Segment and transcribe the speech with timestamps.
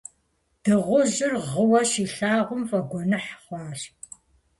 [0.63, 3.81] Дыгъужьыр гъыуэ щилъагъум, фӏэгуэныхь хъуащ.